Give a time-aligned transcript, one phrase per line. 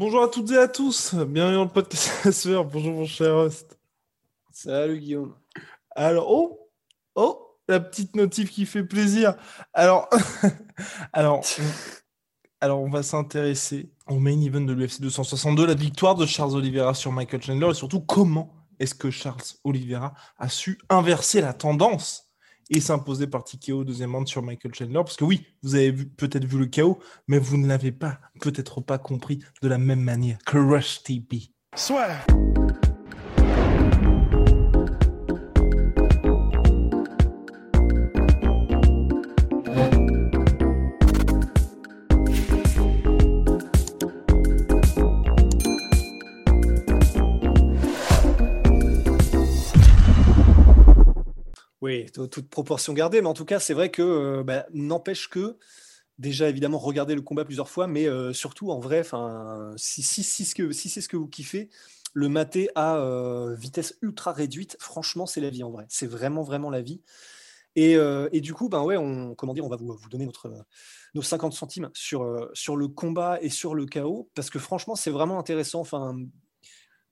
[0.00, 1.14] Bonjour à toutes et à tous.
[1.14, 2.48] Bienvenue dans le podcast.
[2.72, 3.78] Bonjour mon cher host.
[4.50, 5.34] Salut Guillaume.
[5.90, 6.70] Alors, oh,
[7.16, 9.34] oh, la petite notif qui fait plaisir.
[9.74, 10.08] Alors,
[11.12, 11.44] alors,
[12.62, 16.94] alors, on va s'intéresser au main event de l'UFC 262, la victoire de Charles Oliveira
[16.94, 22.29] sur Michael Chandler et surtout comment est-ce que Charles Oliveira a su inverser la tendance
[22.70, 24.94] et s'imposer par TKO deuxième round sur Michael Chandler.
[24.94, 26.98] Parce que oui, vous avez peut-être vu le chaos,
[27.28, 31.02] mais vous ne l'avez pas, peut-être pas compris de la même manière que Rush.
[31.76, 32.24] Soit.
[52.26, 55.56] Toute proportion gardée, mais en tout cas, c'est vrai que euh, bah, n'empêche que
[56.18, 59.02] déjà évidemment regarder le combat plusieurs fois, mais euh, surtout en vrai,
[59.76, 61.70] si, si, c'est ce que vous kiffez,
[62.12, 65.86] le mater à euh, vitesse ultra réduite, franchement, c'est la vie en vrai.
[65.88, 67.02] C'est vraiment vraiment la vie.
[67.76, 70.52] Et, et, du coup, ben ouais, on, comment dire, on va vous, vous donner notre,
[71.14, 75.12] nos 50 centimes sur, sur le combat et sur le chaos, parce que franchement, c'est
[75.12, 75.80] vraiment intéressant.
[75.80, 76.16] Enfin,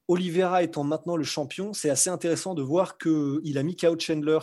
[0.08, 4.38] Oliveira étant maintenant le champion, c'est assez intéressant de voir qu'il a mis KO Chandler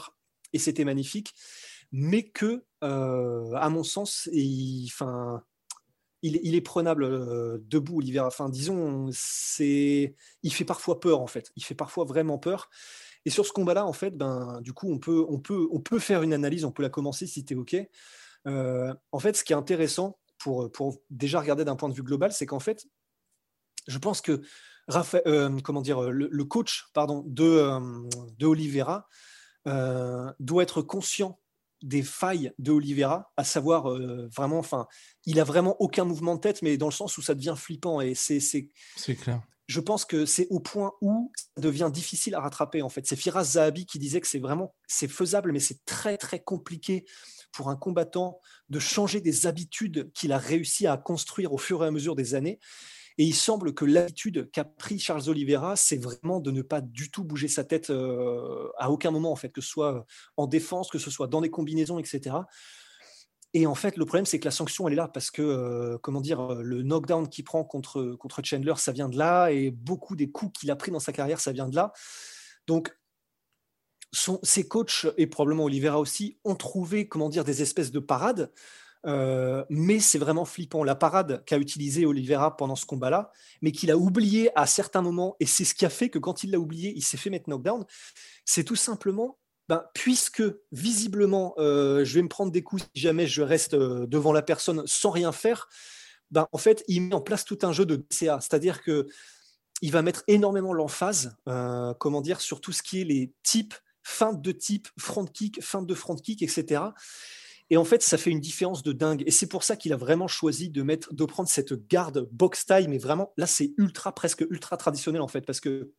[0.55, 1.33] et c'était magnifique,
[1.91, 4.89] mais que, euh, à mon sens, il,
[6.21, 8.27] il, est prenable euh, debout, Oliveira.
[8.27, 11.51] Enfin, disons, c'est, il fait parfois peur en fait.
[11.57, 12.69] Il fait parfois vraiment peur.
[13.25, 15.99] Et sur ce combat-là, en fait, ben, du coup, on peut, on, peut, on peut
[15.99, 17.75] faire une analyse, on peut la commencer si tu es OK.
[18.47, 22.03] Euh, en fait, ce qui est intéressant pour, pour déjà regarder d'un point de vue
[22.03, 22.85] global, c'est qu'en fait,
[23.87, 24.41] je pense que
[24.87, 27.67] Raphaël, comment dire, le, le, coach pardon, de,
[28.37, 29.09] de Oliveira
[29.67, 31.39] euh, doit être conscient
[31.81, 34.87] des failles de Oliveira, à savoir euh, vraiment, enfin,
[35.25, 38.01] il a vraiment aucun mouvement de tête, mais dans le sens où ça devient flippant
[38.01, 38.69] et c'est c'est
[39.15, 39.41] clair.
[39.67, 43.07] Je pense que c'est au point où ça devient difficile à rattraper en fait.
[43.07, 47.05] C'est Firas Zahabi qui disait que c'est vraiment c'est faisable, mais c'est très très compliqué
[47.51, 48.39] pour un combattant
[48.69, 52.35] de changer des habitudes qu'il a réussi à construire au fur et à mesure des
[52.35, 52.59] années.
[53.17, 57.09] Et il semble que l'habitude qu'a pris Charles Oliveira, c'est vraiment de ne pas du
[57.09, 60.05] tout bouger sa tête euh, à aucun moment, en fait, que ce soit
[60.35, 62.35] en défense, que ce soit dans des combinaisons, etc.
[63.53, 65.97] Et en fait, le problème, c'est que la sanction, elle est là parce que, euh,
[65.99, 70.29] comment dire, le knockdown qu'il prend contre, Chandler, ça vient de là, et beaucoup des
[70.29, 71.93] coups qu'il a pris dans sa carrière, ça vient de là.
[72.67, 72.93] Donc,
[74.43, 78.51] ses coachs, et probablement Oliveira aussi, ont trouvé, comment dire, des espèces de parades
[79.05, 80.83] euh, mais c'est vraiment flippant.
[80.83, 85.35] La parade qu'a utilisée Oliveira pendant ce combat-là, mais qu'il a oublié à certains moments,
[85.39, 87.49] et c'est ce qui a fait que quand il l'a oublié, il s'est fait mettre
[87.49, 87.85] knockdown,
[88.45, 93.27] c'est tout simplement, ben, puisque visiblement, euh, je vais me prendre des coups si jamais
[93.27, 95.69] je reste euh, devant la personne sans rien faire,
[96.31, 99.07] ben, en fait, il met en place tout un jeu de DCA, c'est-à-dire que
[99.81, 101.35] il va mettre énormément l'emphase,
[101.99, 103.73] comment dire, sur tout ce qui est les types,
[104.03, 106.81] feintes de type, front kick, feinte de front kick, etc.
[107.69, 109.23] Et en fait, ça fait une différence de dingue.
[109.25, 112.89] Et c'est pour ça qu'il a vraiment choisi de mettre, prendre cette garde box time.
[112.89, 115.91] Mais vraiment, là, c'est ultra, presque ultra traditionnel en fait, parce que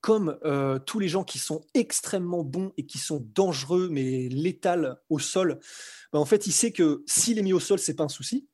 [0.00, 4.98] comme euh, tous les gens qui sont extrêmement bons et qui sont dangereux mais létals
[5.10, 5.60] au sol,
[6.12, 8.48] ben, en fait, il sait que s'il est mis au sol, c'est pas un souci.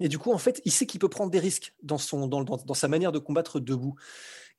[0.00, 2.44] Et du coup, en fait, il sait qu'il peut prendre des risques dans, son, dans,
[2.44, 3.96] dans, sa manière de combattre debout.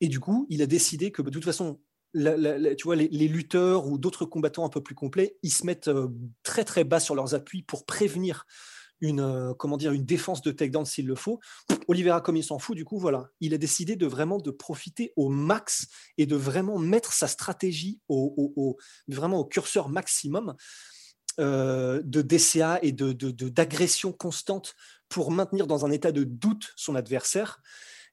[0.02, 1.80] Et du coup, il a décidé que de toute façon,
[2.14, 6.08] tu vois, les, lutteurs ou d'autres combattants un peu plus complets, ils se mettent euh,
[6.42, 8.46] très très bas sur leurs appuis pour prévenir
[9.00, 11.40] une, euh, comment dire, une défense de takedown s'il le faut.
[11.88, 15.12] Oliveira, comme il s'en fout, du coup, voilà, il a décidé de vraiment de profiter
[15.16, 15.86] au max
[16.18, 18.76] et de vraiment mettre sa stratégie au,
[19.08, 20.54] vraiment au curseur maximum
[21.38, 23.12] euh, de DCA et de,
[23.48, 24.74] d'agression constante
[25.08, 27.62] pour maintenir dans un état de doute son adversaire.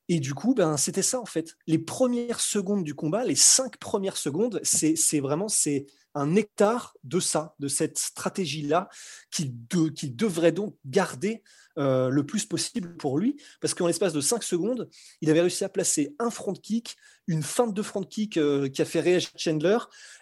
[0.09, 1.57] Et du coup, ben, c'était ça en fait.
[1.67, 7.19] Les premières secondes du combat, les cinq premières secondes, c'est vraiment c'est un hectare de
[7.19, 8.89] ça, de cette stratégie-là,
[9.29, 9.53] qui,
[9.95, 11.43] qui devrait donc garder
[11.77, 14.89] euh, le plus possible pour lui, parce qu'en l'espace de cinq secondes,
[15.21, 18.81] il avait réussi à placer un front kick, une feinte de front kick euh, qui
[18.81, 19.77] a fait réagir Chandler,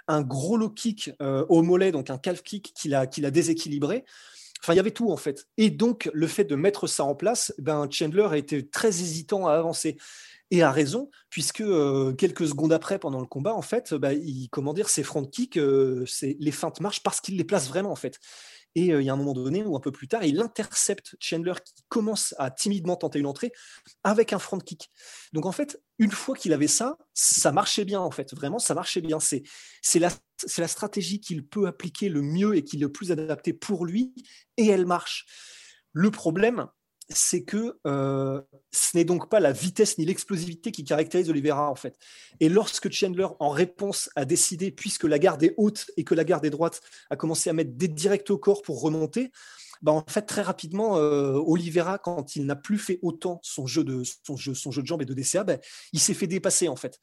[0.10, 4.04] un gros low kick euh, au mollet, donc un calf kick qui l'a déséquilibré.
[4.66, 5.48] Enfin, il y avait tout en fait.
[5.58, 9.46] Et donc, le fait de mettre ça en place, ben, Chandler a été très hésitant
[9.46, 9.96] à avancer.
[10.50, 14.48] Et a raison, puisque euh, quelques secondes après, pendant le combat, en fait, bah, il,
[14.50, 16.06] comment dire, ses front kicks, euh,
[16.40, 18.20] les feintes marchent parce qu'il les place vraiment, en fait.
[18.76, 21.16] Et euh, il y a un moment donné ou un peu plus tard, il intercepte
[21.20, 23.52] Chandler qui commence à timidement tenter une entrée
[24.04, 24.92] avec un front kick.
[25.34, 28.34] Donc en fait, une fois qu'il avait ça, ça marchait bien en fait.
[28.36, 29.20] Vraiment, ça marchait bien.
[29.20, 29.44] C'est
[29.96, 30.10] la,
[30.58, 34.14] la stratégie qu'il peut appliquer le mieux et qui est le plus adapté pour lui
[34.58, 35.26] et elle marche.
[35.94, 36.68] Le problème,
[37.10, 38.42] c'est que euh,
[38.72, 41.98] ce n'est donc pas la vitesse ni l'explosivité qui caractérise Oliveira en fait.
[42.40, 46.24] Et lorsque Chandler, en réponse, a décidé, puisque la garde est haute et que la
[46.24, 49.32] garde est droite, a commencé à mettre des directs au corps pour remonter,
[49.82, 53.84] bah en fait très rapidement, euh, Oliveira, quand il n'a plus fait autant son jeu
[53.84, 55.58] de son jeu, son jeu de jambes et de DCA, bah,
[55.94, 57.00] il s'est fait dépasser en fait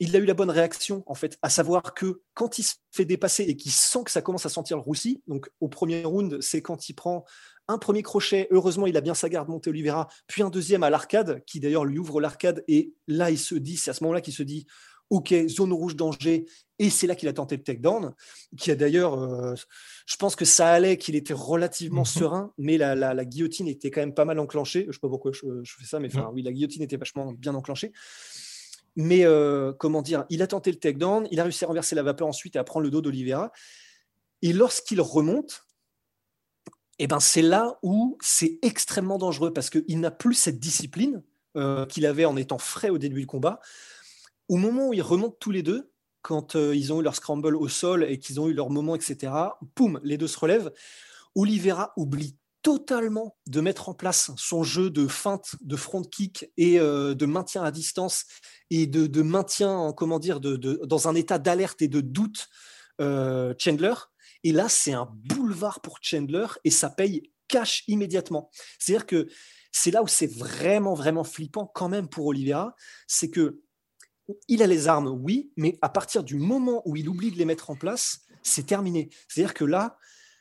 [0.00, 3.04] il a eu la bonne réaction, en fait, à savoir que quand il se fait
[3.04, 6.40] dépasser et qu'il sent que ça commence à sentir le roussi, donc au premier round,
[6.40, 7.24] c'est quand il prend
[7.70, 10.90] un premier crochet, heureusement, il a bien sa garde montée Oliveira, puis un deuxième à
[10.90, 14.20] l'arcade, qui d'ailleurs lui ouvre l'arcade, et là, il se dit, c'est à ce moment-là
[14.20, 14.66] qu'il se dit,
[15.10, 16.46] OK, zone rouge danger,
[16.78, 18.14] et c'est là qu'il a tenté le takedown,
[18.56, 19.54] qui a d'ailleurs, euh,
[20.06, 22.06] je pense que ça allait, qu'il était relativement mhm.
[22.06, 24.82] serein, mais la, guillotine était quand même pas mal enclenchée.
[24.82, 27.32] Je ne sais pas pourquoi je, fais ça, mais enfin, oui, la guillotine était vachement
[27.32, 27.92] bien enclenchée.
[28.96, 32.02] Mais euh, comment dire, il a tenté le takedown, il a réussi à renverser la
[32.02, 33.52] vapeur ensuite et à prendre le dos d'Oliveira.
[34.42, 35.64] Et lorsqu'il remonte,
[37.02, 41.22] eh ben c'est là où c'est extrêmement dangereux parce qu'il n'a plus cette discipline
[41.56, 43.58] euh, qu'il avait en étant frais au début du combat.
[44.48, 47.56] Au moment où ils remontent tous les deux, quand euh, ils ont eu leur scramble
[47.56, 49.32] au sol et qu'ils ont eu leur moment, etc.,
[49.74, 50.70] poum, les deux se relèvent.
[51.34, 56.78] Oliveira oublie totalement de mettre en place son jeu de feinte, de front kick et
[56.78, 58.26] euh, de maintien à distance
[58.68, 62.48] et de, maintien, comment dire, de, dans un état d'alerte et de doute
[63.58, 63.94] Chandler.
[64.44, 68.50] Et là, c'est un boulevard pour Chandler et ça paye cash immédiatement.
[68.78, 69.28] C'est-à-dire que
[69.72, 72.74] c'est là où c'est vraiment, vraiment flippant quand même pour Oliveira,
[73.06, 73.60] c'est que
[74.48, 77.44] il a les armes, oui, mais à partir du moment où il oublie de les
[77.44, 79.10] mettre en place, c'est terminé.
[79.28, 79.98] C'est-à-dire que là...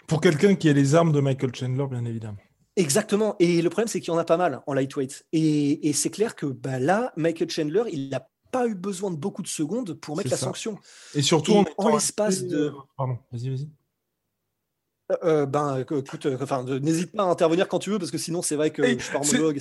[0.07, 2.38] Pour quelqu'un qui a les armes de Michael Chandler, bien évidemment.
[2.75, 3.36] Exactement.
[3.40, 5.25] Et le problème, c'est qu'il y en a pas mal en lightweight.
[5.34, 9.42] Et, c'est clair que bah, là, Michael Chandler, il n'a pas eu besoin de beaucoup
[9.42, 10.78] de secondes pour mettre la sanction.
[11.13, 12.74] Et surtout en l'espace de...
[12.96, 13.69] Pardon, vas-y, vas-y.
[15.11, 18.19] Euh, euh, ben, écoute, euh, enfin, n'hésite pas à intervenir quand tu veux, parce que
[18.19, 19.59] sinon, c'est vrai que je pars monologue.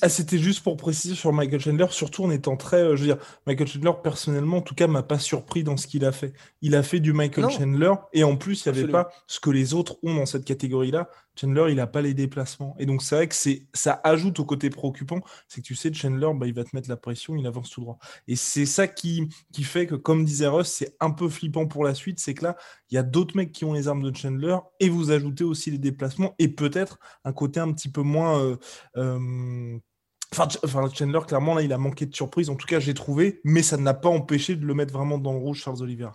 [0.00, 2.96] Ah, c'était juste pour préciser sur Michael Chandler, surtout en étant très.
[2.96, 6.04] je veux dire, Michael Chandler, personnellement, en tout cas, m'a pas surpris dans ce qu'il
[6.04, 6.32] a fait.
[6.62, 9.50] Il a fait du Michael Chandler, et en plus, il n'y avait pas ce que
[9.50, 11.10] les autres ont dans cette catégorie-là.
[11.38, 12.74] Chandler, il n'a pas les déplacements.
[12.78, 13.34] Et donc, c'est vrai que
[13.74, 16.88] ça ajoute au côté préoccupant, c'est que tu sais, Chandler, bah, il va te mettre
[16.88, 17.98] la pression, il avance tout droit.
[18.28, 19.28] Et c'est ça qui,
[19.62, 22.56] fait que, comme disait Russ, c'est un peu flippant pour la suite, c'est que là,
[22.90, 25.70] il y a d'autres mecs qui ont les armes de Chandler, et vous ajoutez aussi
[25.70, 28.40] les déplacements, et peut-être un côté un petit peu moins...
[28.40, 28.56] Euh,
[28.96, 29.78] euh,
[30.32, 32.50] enfin, Chandler, clairement, là, il a manqué de surprise.
[32.50, 35.32] En tout cas, j'ai trouvé, mais ça n'a pas empêché de le mettre vraiment dans
[35.32, 36.10] le rouge, Charles Oliver.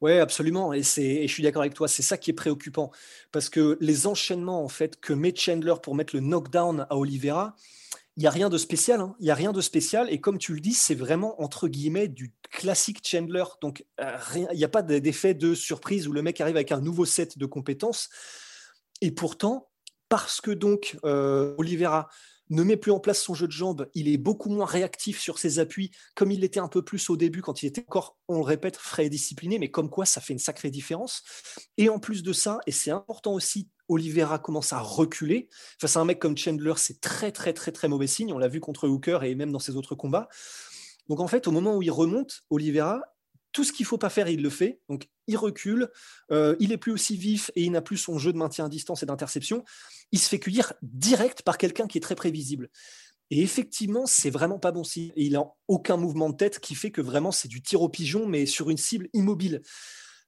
[0.00, 0.72] Oui, absolument.
[0.72, 1.88] Et, et je suis d'accord avec toi.
[1.88, 2.90] C'est ça qui est préoccupant.
[3.32, 7.54] Parce que les enchaînements en fait, que met Chandler pour mettre le knockdown à Oliveira,
[8.16, 9.00] il n'y a rien de spécial.
[9.00, 9.14] Hein.
[9.20, 10.10] Il n'y a rien de spécial.
[10.10, 13.44] Et comme tu le dis, c'est vraiment entre guillemets du classique Chandler.
[13.62, 14.16] Donc, euh,
[14.52, 17.38] il n'y a pas d'effet de surprise où le mec arrive avec un nouveau set
[17.38, 18.08] de compétences.
[19.00, 19.70] Et pourtant,
[20.08, 22.08] parce que donc euh, Oliveira
[22.50, 25.38] ne met plus en place son jeu de jambes, il est beaucoup moins réactif sur
[25.38, 28.38] ses appuis, comme il l'était un peu plus au début quand il était encore, on
[28.38, 31.22] le répète, frais et discipliné, mais comme quoi ça fait une sacrée différence.
[31.78, 35.48] Et en plus de ça, et c'est important aussi, Oliveira commence à reculer.
[35.80, 38.48] Face à un mec comme Chandler, c'est très très très très mauvais signe, on l'a
[38.48, 40.28] vu contre Hooker et même dans ses autres combats.
[41.08, 43.00] Donc en fait, au moment où il remonte, Oliveira,
[43.52, 44.80] tout ce qu'il faut pas faire, il le fait.
[44.88, 45.88] Donc, il recule,
[46.30, 48.68] euh, il est plus aussi vif et il n'a plus son jeu de maintien à
[48.68, 49.64] distance et d'interception.
[50.12, 52.68] Il se fait cueillir direct par quelqu'un qui est très prévisible.
[53.30, 55.12] Et effectivement, c'est vraiment pas bon signe.
[55.14, 58.26] il n'a aucun mouvement de tête qui fait que vraiment c'est du tir au pigeon,
[58.26, 59.62] mais sur une cible immobile.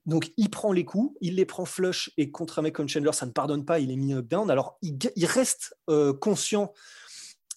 [0.06, 3.12] Donc, il prend les coups, il les prend flush, et contre un mec comme Chandler,
[3.12, 4.50] ça ne pardonne pas, il est mis up-down.
[4.50, 6.72] Alors, il, reste euh, conscient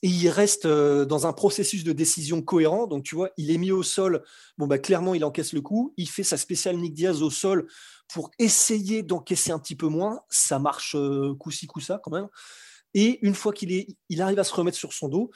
[0.02, 2.88] et il reste euh, dans un processus de décision cohérent.
[2.88, 4.24] Donc, tu vois, il est mis au sol.
[4.58, 5.94] Bon, bah, clairement, il encaisse le coup.
[5.98, 7.68] Il fait sa spéciale Nick Diaz au sol
[8.14, 10.22] pour essayer d'encaisser un petit peu moins.
[10.30, 12.28] Ça marche euh, coup-ci, coup-ça quand même.
[12.94, 15.32] Et une fois qu'il est, il arrive à se remettre sur son dos,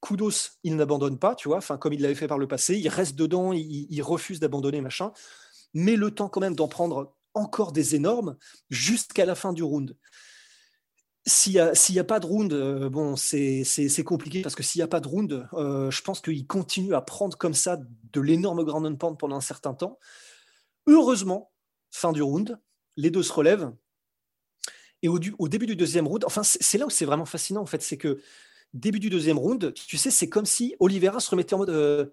[0.00, 2.76] Kudos, il n'abandonne pas, tu vois, enfin, comme il l'avait fait par le passé.
[2.76, 5.12] Il reste dedans, il, il refuse d'abandonner, machin.
[5.72, 8.36] Mais le temps quand même d'en prendre encore des énormes
[8.70, 9.96] jusqu'à la fin du round.
[11.26, 14.88] S'il n'y a, pas de round, euh, bon, c'est compliqué parce que s'il n'y a
[14.88, 17.78] pas de round, euh, je pense qu'il continue à prendre comme ça
[18.12, 19.98] de l'énorme ground and pound pendant un certain temps.
[20.86, 21.50] Heureusement,
[21.90, 22.58] fin du round,
[22.96, 23.72] les deux se relèvent.
[25.02, 27.82] Et au, début du deuxième round, enfin, c'est là où c'est vraiment fascinant, en fait,
[27.82, 28.20] c'est que
[28.72, 31.70] début du deuxième round, tu sais, c'est comme si Oliveira se remettait en mode.
[31.70, 32.06] Euh,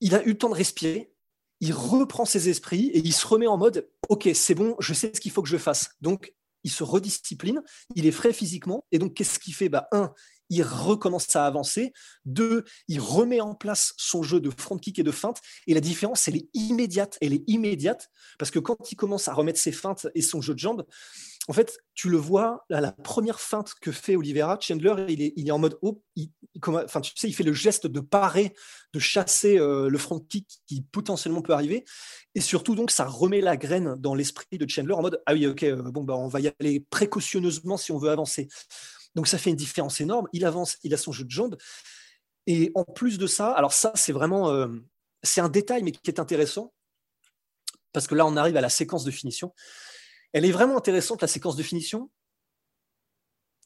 [0.00, 1.12] il a eu le temps de respirer,
[1.60, 5.12] il reprend ses esprits et il se remet en mode Ok, c'est bon, je sais
[5.14, 5.96] ce qu'il faut que je fasse.
[6.00, 7.62] Donc, il se rediscipline,
[7.94, 8.84] il est frais physiquement.
[8.90, 9.68] Et donc, qu'est-ce qu'il fait?
[9.68, 10.12] Bah, Un,
[10.50, 11.92] il recommence à avancer.
[12.24, 15.40] Deux, il remet en place son jeu de front kick et de feinte.
[15.66, 17.18] Et la différence, elle est immédiate.
[17.20, 20.54] Elle est immédiate parce que quand il commence à remettre ses feintes et son jeu
[20.54, 20.84] de jambes,
[21.46, 25.48] en fait, tu le vois, la première feinte que fait Oliveira, Chandler, il est, il
[25.48, 26.30] est en mode, oh, il,
[26.64, 28.54] enfin, tu sais, il fait le geste de parer,
[28.94, 31.84] de chasser euh, le front kick qui potentiellement peut arriver.
[32.34, 35.46] Et surtout, donc, ça remet la graine dans l'esprit de Chandler en mode, ah oui,
[35.46, 38.48] ok, euh, bon, bah, on va y aller précautionneusement si on veut avancer.
[39.14, 40.28] Donc ça fait une différence énorme.
[40.32, 41.56] Il avance, il a son jeu de jambes.
[42.46, 44.68] Et en plus de ça, alors ça, c'est vraiment, euh,
[45.22, 46.72] c'est un détail, mais qui est intéressant,
[47.92, 49.54] parce que là, on arrive à la séquence de finition.
[50.34, 52.10] Elle est vraiment intéressante, la séquence de finition,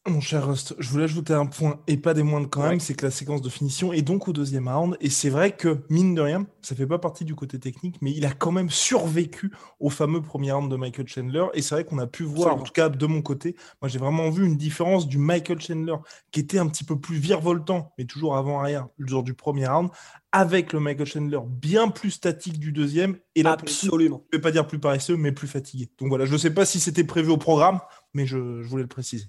[0.09, 2.95] mon cher Rust, je voulais ajouter un point, et pas des moindres quand même, c'est
[2.95, 6.15] que la séquence de finition est donc au deuxième round, et c'est vrai que, mine
[6.15, 9.53] de rien, ça fait pas partie du côté technique, mais il a quand même survécu
[9.81, 12.63] au fameux premier round de Michael Chandler, et c'est vrai qu'on a pu voir, en
[12.63, 15.97] tout cas de mon côté, moi j'ai vraiment vu une différence du Michael Chandler,
[16.31, 19.91] qui était un petit peu plus virevoltant, mais toujours avant-arrière, le jour du premier round,
[20.33, 24.25] avec le Michael Chandler bien plus statique du deuxième, et là, Absolument.
[24.33, 25.91] je vais pas dire plus paresseux, mais plus fatigué.
[25.99, 27.81] Donc voilà, je sais pas si c'était prévu au programme,
[28.15, 29.27] mais je voulais le préciser.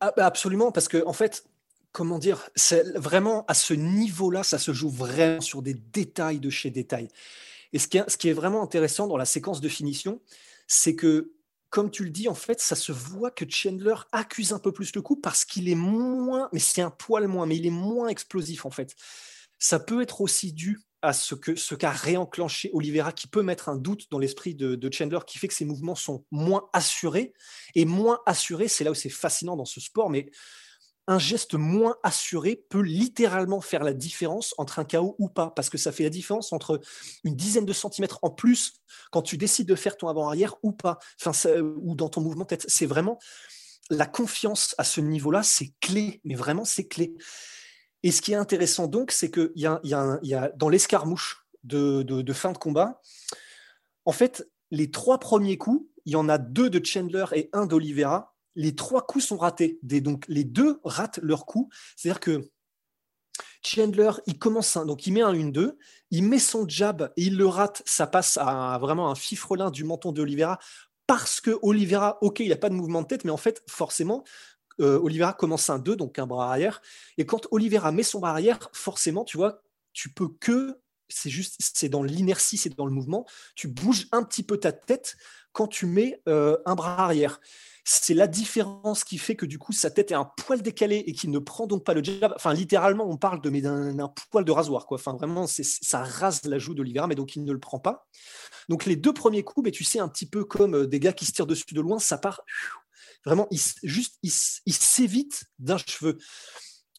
[0.00, 1.44] Ah, bah, absolument, parce que en fait,
[1.92, 6.50] comment dire, c'est vraiment à ce niveau-là, ça se joue vraiment sur des détails de
[6.50, 7.08] chez détails.
[7.72, 10.20] Et ce qui, est, ce qui est vraiment intéressant dans la séquence de finition,
[10.66, 11.32] c'est que,
[11.68, 14.94] comme tu le dis, en fait, ça se voit que Chandler accuse un peu plus
[14.94, 18.08] le coup parce qu'il est moins, mais c'est un poil moins, mais il est moins
[18.08, 18.96] explosif en fait.
[19.58, 23.68] Ça peut être aussi dû à ce que ce qu'a réenclenché Oliveira, qui peut mettre
[23.68, 27.32] un doute dans l'esprit de, Chandler, qui fait que ses mouvements sont moins assurés.
[27.74, 30.30] Et moins assurés, c'est là où c'est fascinant dans ce sport, mais
[31.06, 35.68] un geste moins assuré peut littéralement faire la différence entre un KO ou pas, parce
[35.68, 36.80] que ça fait la différence entre
[37.24, 38.74] une dizaine de centimètres en plus
[39.10, 42.64] quand tu décides de faire ton avant-arrière ou pas, enfin, ou dans ton mouvement tête.
[42.68, 43.18] C'est vraiment
[43.88, 47.14] la confiance à ce niveau-là, c'est clé, mais vraiment c'est clé.
[48.02, 53.00] Et ce qui est intéressant donc, c'est qu'il y, dans l'escarmouche de, fin de combat,
[54.04, 57.66] en fait, les trois premiers coups, il y en a deux de Chandler et un
[57.66, 58.34] d'Olivera.
[58.56, 59.78] Les trois coups sont ratés.
[59.82, 61.68] donc les deux ratent leur coup.
[61.96, 62.50] C'est-à-dire que
[63.62, 65.76] Chandler, il commence donc il met un 1-2,
[66.10, 67.82] il met son jab et il le rate.
[67.84, 70.58] Ça passe à vraiment un fifrelin du menton d'Olivera
[71.06, 74.24] parce que Oliveira, ok, il n'a pas de mouvement de tête, mais en fait, forcément,
[74.80, 76.82] Oliveira commence un 2, donc un bras arrière.
[77.18, 81.56] Et quand Oliveira met son bras arrière, forcément, tu vois, tu peux que, c'est juste,
[81.58, 85.16] c'est dans l'inertie, c'est dans le mouvement, tu bouges un petit peu ta tête
[85.52, 87.40] quand tu mets euh, un bras arrière.
[87.82, 91.12] C'est la différence qui fait que du coup sa tête est un poil décalée et
[91.12, 92.32] qu'il ne prend donc pas le jab.
[92.36, 94.96] Enfin, littéralement, on parle de mais d'un poil de rasoir, quoi.
[94.96, 98.06] Enfin, vraiment, ça rase la joue d'Olivera, mais donc il ne le prend pas.
[98.68, 101.12] Donc les deux premiers coups, mais tu sais, un petit peu comme euh, des gars
[101.12, 102.42] qui se tirent dessus de loin, ça part
[103.24, 104.30] Vraiment, il, juste, il,
[104.72, 106.18] s'évite d'un cheveu.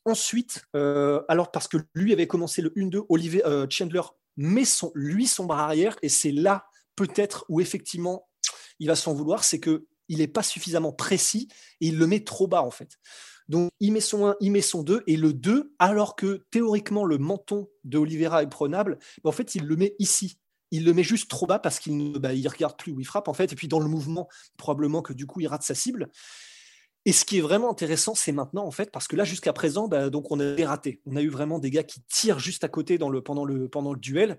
[0.06, 4.02] Ensuite, euh, alors parce que lui avait commencé le 1-2, Olivier euh, Chandler
[4.38, 8.28] met son, lui son bras arrière, et c'est là peut-être où effectivement
[8.80, 11.48] il va s'en vouloir, c'est que il n'est pas suffisamment précis
[11.80, 12.98] et il le met trop bas en fait.
[13.48, 17.06] Donc il met son 1, il met son 2 et le 2, alors que théoriquement
[17.06, 20.38] le menton de Oliveira est prenable, en fait il le met ici
[20.72, 23.28] il le met juste trop bas parce qu'il ne bah, regarde plus où il frappe
[23.28, 26.10] en fait, et puis dans le mouvement, probablement que du coup il rate sa cible.
[27.06, 29.88] Et ce qui est vraiment intéressant, c'est maintenant en fait, parce que là jusqu'à présent,
[29.88, 31.02] bah, donc on a raté.
[31.06, 34.00] On a eu vraiment des gars qui tirent juste à côté pendant, le, pendant le
[34.00, 34.38] duel.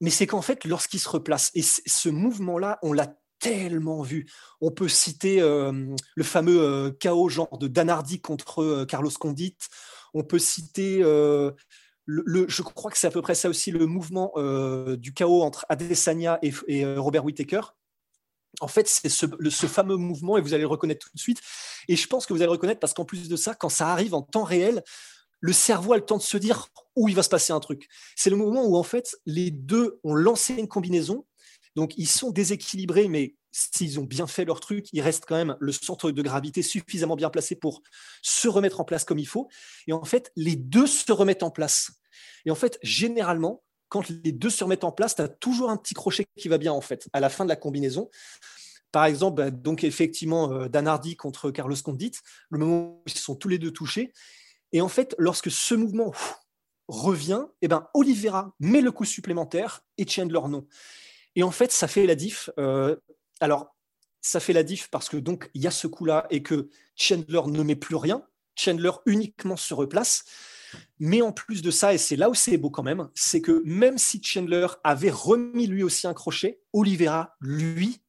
[0.00, 4.26] Mais c'est qu'en fait, lorsqu'il se replace, et ce mouvement-là, on l'a tellement vu.
[4.60, 5.72] On peut citer euh,
[6.14, 9.56] le fameux euh, chaos genre de Danardi contre euh, Carlos Condit.
[10.14, 11.02] On peut citer
[12.06, 15.66] je crois que c'est à peu près ça aussi le mouvement euh, du chaos entre
[15.68, 17.60] Adesanya et, Robert Whittaker.
[18.60, 19.26] En fait, c'est ce,
[19.66, 21.40] fameux mouvement, et vous allez le reconnaître tout de suite.
[21.88, 23.88] Et je pense que vous allez le reconnaître parce qu'en plus de ça, quand ça
[23.88, 24.82] arrive en temps réel,
[25.40, 27.88] le cerveau a le temps de se dire où il va se passer un truc.
[28.14, 31.26] C'est le moment où en fait les deux ont lancé une combinaison,
[31.74, 35.56] donc ils sont déséquilibrés, mais s'ils ont bien fait leur truc, il reste quand même
[35.60, 37.82] le centre de gravité suffisamment bien placé pour
[38.22, 39.48] se remettre en place comme il faut.
[39.86, 41.92] Et en fait, les deux se remettent en place.
[42.46, 45.76] Et en fait, généralement, quand les deux se remettent en place, tu as toujours un
[45.76, 48.08] petit crochet qui va bien, en fait, à la fin de la combinaison.
[48.90, 52.12] Par exemple, bah, donc effectivement, euh, Danardi contre Carlos Condit,
[52.50, 54.12] le moment où ils sont tous les deux touchés.
[54.72, 56.12] Et en fait, lorsque ce mouvement
[56.88, 60.66] revient, eh ben, Oliveira met le coup supplémentaire et Chandler non.
[61.36, 62.50] Et en fait, ça fait la diff.
[62.58, 62.96] Euh,
[63.42, 63.74] alors,
[64.20, 67.42] ça fait la diff parce que donc il y a ce coup-là et que Chandler
[67.46, 68.24] ne met plus rien.
[68.54, 70.24] Chandler uniquement se replace.
[71.00, 73.60] Mais en plus de ça, et c'est là où c'est beau quand même, c'est que
[73.64, 78.00] même si Chandler avait remis lui aussi un crochet, Oliveira, lui,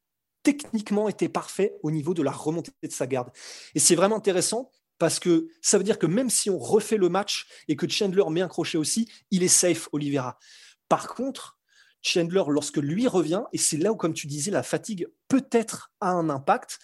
[0.44, 3.32] techniquement était parfait au niveau de la remontée de sa garde.
[3.74, 7.10] Et c'est vraiment intéressant parce que ça veut dire que même si on refait le
[7.10, 10.38] match et que Chandler met un crochet aussi, il est safe, Oliveira.
[10.90, 11.58] Par contre,
[12.04, 16.12] Chandler, lorsque lui revient, et c'est là où, comme tu disais, la fatigue peut-être a
[16.12, 16.80] un impact,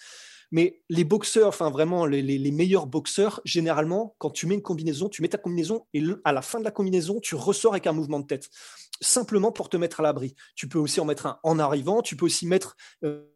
[0.50, 5.22] mais les boxeurs, enfin vraiment les, meilleurs boxeurs, généralement, quand tu mets une combinaison, tu
[5.22, 8.18] mets ta combinaison et à la fin de la combinaison, tu ressors avec un mouvement
[8.18, 8.50] de tête,
[9.00, 10.34] simplement pour te mettre à l'abri.
[10.56, 12.76] Tu peux aussi en mettre un en arrivant, tu peux aussi mettre...
[13.04, 13.26] Euh,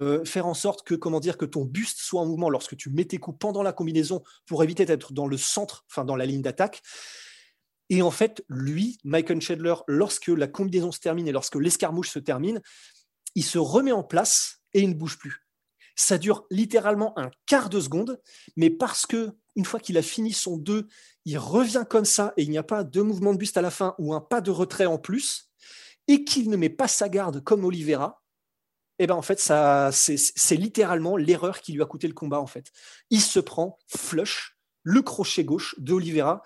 [0.00, 2.88] euh, faire en sorte que comment dire que ton buste soit en mouvement lorsque tu
[2.88, 6.24] mets tes coups pendant la combinaison pour éviter d'être dans le centre, enfin dans la
[6.24, 6.82] ligne d'attaque.
[7.90, 12.18] Et en fait, lui, Michael Chandler, lorsque la combinaison se termine et lorsque l'escarmouche se
[12.18, 12.60] termine,
[13.34, 15.46] il se remet en place et il ne bouge plus.
[15.96, 18.20] Ça dure littéralement un quart de seconde,
[18.56, 20.86] mais parce que une fois qu'il a fini son 2,
[21.24, 23.70] il revient comme ça et il n'y a pas de mouvement de buste à la
[23.70, 25.50] fin ou un pas de retrait en plus,
[26.06, 28.22] et qu'il ne met pas sa garde comme Oliveira,
[28.98, 32.40] eh ben en fait, ça, c'est littéralement l'erreur qui lui a coûté le combat.
[32.40, 32.72] En fait,
[33.10, 36.42] il se prend flush le crochet gauche de Oliveira.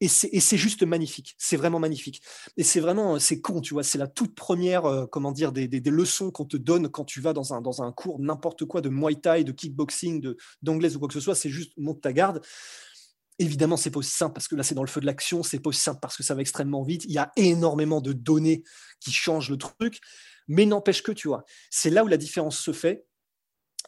[0.00, 2.20] Et c'est juste magnifique, c'est vraiment magnifique.
[2.56, 5.68] Et c'est vraiment, c'est con, tu vois, c'est la toute première, euh, comment dire, des,
[5.68, 8.80] des, leçons qu'on te donne quand tu vas dans un, dans un cours, n'importe quoi,
[8.80, 12.12] de Muay Thai, de kickboxing, d'anglaise ou quoi que ce soit, c'est juste monte ta
[12.12, 12.42] garde.
[13.38, 15.60] Évidemment, c'est pas aussi simple parce que là, c'est dans le feu de l'action, c'est
[15.60, 17.04] pas aussi simple parce que ça va extrêmement vite.
[17.04, 18.62] Il y a énormément de données
[19.00, 20.00] qui changent le truc.
[20.48, 23.06] Mais n'empêche que, tu vois, c'est là où la différence se fait.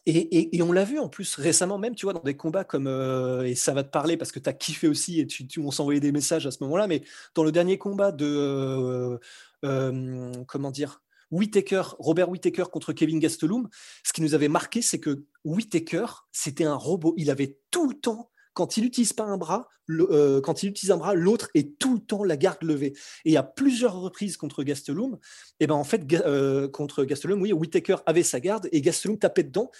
[0.04, 3.42] Et, on l'a vu en plus récemment, même, tu vois, dans des combats comme, euh,
[3.42, 5.70] et ça va te parler parce que tu as kiffé aussi et tu, tu on
[5.70, 7.02] s'envoyait des messages à ce moment-là, mais
[7.34, 9.18] dans le dernier combat de, euh,
[9.64, 13.68] euh, comment dire, Whitaker, Robert Whitaker contre Kevin Gastelum,
[14.04, 17.14] ce qui nous avait marqué, c'est que Whitaker, c'était un robot.
[17.16, 21.14] Il avait tout le temps quand il n'utilise pas un bras, euh, utilise un bras,
[21.14, 22.94] l'autre est tout le temps la garde levée.
[23.26, 27.52] Et a plusieurs reprises contre Gastelum, et eh ben en fait euh, contre Gastelum, oui,
[27.52, 29.70] Whitaker avait sa garde et Gastelum tapait dedans.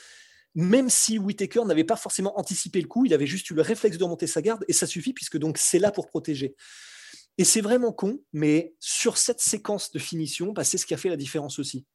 [0.55, 3.97] Même si Whitaker n'avait pas forcément anticipé le coup, il avait juste eu le réflexe
[3.97, 6.55] de remonter sa garde et ça suffit puisque donc c'est là pour protéger.
[7.39, 10.99] Et c'est vraiment con, mais sur cette séquence de finition, bah, c'est ce qui a
[10.99, 11.87] fait la différence aussi.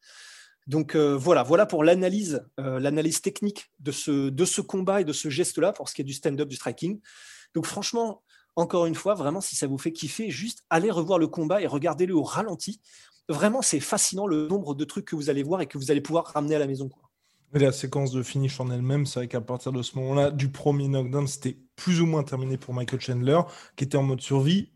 [0.67, 5.29] Donc euh, voilà, voilà pour l'analyse, euh, l'analyse technique de ce, combat et de ce
[5.29, 6.99] geste-là pour ce qui est du stand-up, du striking.
[7.55, 8.21] Donc franchement,
[8.55, 11.67] encore une fois, vraiment, si ça vous fait kiffer, juste allez revoir le combat et
[11.67, 12.81] regardez-le au ralenti.
[13.29, 16.01] Vraiment, c'est fascinant le nombre de trucs que vous allez voir et que vous allez
[16.01, 16.89] pouvoir ramener à la maison.
[16.89, 17.09] Quoi.
[17.53, 20.87] la séquence de finish en elle-même, c'est vrai qu'à partir de ce moment-là, du premier
[20.87, 23.39] knockdown, c'était plus ou moins terminé pour Michael Chandler,
[23.75, 24.71] qui était en mode survie.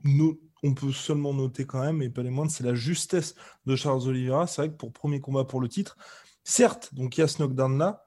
[0.64, 4.08] On peut seulement noter quand même, et pas les moindres, c'est la justesse de Charles
[4.08, 4.48] Oliveira.
[4.48, 5.98] C'est vrai que pour premier combat pour le titre,
[6.44, 8.06] certes, donc il y a ce knockdown-là,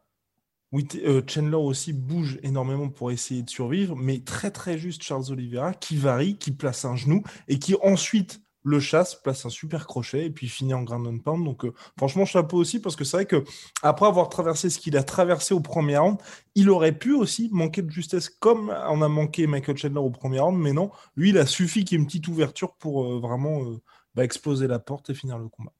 [0.74, 5.72] euh, Chandler aussi bouge énormément pour essayer de survivre, mais très très juste Charles Oliveira
[5.72, 10.26] qui varie, qui place un genou et qui ensuite le chasse, place un super crochet
[10.26, 11.44] et puis finit en ground and pound.
[11.44, 13.44] Donc euh, franchement chapeau aussi parce que c'est vrai que
[13.82, 16.18] après avoir traversé ce qu'il a traversé au premier round,
[16.54, 20.40] il aurait pu aussi manquer de justesse comme on a manqué Michael Chandler au premier
[20.40, 23.20] round, mais non, lui il a suffi qu'il y ait une petite ouverture pour euh,
[23.20, 23.80] vraiment euh,
[24.14, 25.72] bah, exploser la porte et finir le combat.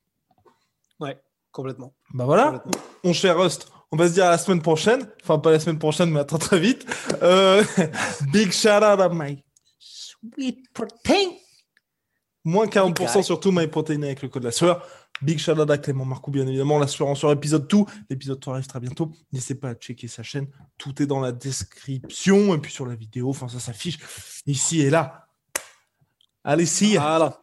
[1.01, 1.21] Ouais,
[1.53, 1.93] complètement.
[2.15, 2.65] Bah voilà,
[3.05, 3.71] mon cher Rust.
[3.91, 5.09] On va se dire à la semaine prochaine.
[5.23, 6.85] Enfin, pas la semaine prochaine, mais à très très vite.
[8.33, 9.43] big shout out à my
[9.79, 11.31] sweet protein.
[12.45, 14.87] Moins 40% sur tout MyProtein avec le code la sueur.
[15.21, 16.79] Big shout out à Clément Marcou, bien évidemment.
[16.79, 17.87] La sueur en sur épisode tout.
[18.09, 19.11] L'épisode 3 arrive très bientôt.
[19.33, 20.47] N'hésitez pas à checker sa chaîne.
[20.79, 23.31] Tout est dans la description et puis sur la vidéo.
[23.31, 23.99] Enfin, ça s'affiche
[24.47, 25.27] ici et là.
[26.45, 27.43] Allez, y Voilà.